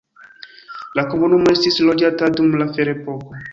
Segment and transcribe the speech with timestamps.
[0.99, 3.47] La komunumo estis loĝata dum la ferepoko.